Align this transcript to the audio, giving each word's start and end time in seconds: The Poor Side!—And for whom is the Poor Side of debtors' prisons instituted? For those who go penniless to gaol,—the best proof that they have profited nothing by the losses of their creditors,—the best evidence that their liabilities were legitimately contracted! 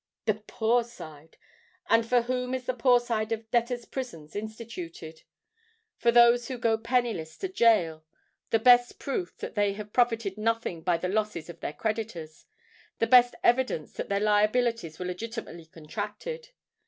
The 0.25 0.33
Poor 0.47 0.83
Side!—And 0.83 2.03
for 2.07 2.23
whom 2.23 2.55
is 2.55 2.65
the 2.65 2.73
Poor 2.73 2.99
Side 2.99 3.31
of 3.31 3.51
debtors' 3.51 3.85
prisons 3.85 4.35
instituted? 4.35 5.21
For 5.99 6.11
those 6.11 6.47
who 6.47 6.57
go 6.57 6.75
penniless 6.75 7.37
to 7.37 7.47
gaol,—the 7.47 8.57
best 8.61 8.97
proof 8.97 9.37
that 9.37 9.53
they 9.53 9.73
have 9.73 9.93
profited 9.93 10.39
nothing 10.39 10.81
by 10.81 10.97
the 10.97 11.07
losses 11.07 11.51
of 11.51 11.59
their 11.59 11.73
creditors,—the 11.73 13.05
best 13.05 13.35
evidence 13.43 13.93
that 13.93 14.09
their 14.09 14.19
liabilities 14.19 14.97
were 14.97 15.05
legitimately 15.05 15.67
contracted! 15.67 16.49